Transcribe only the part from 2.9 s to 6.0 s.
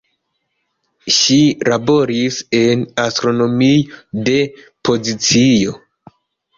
astronomio de pozicio.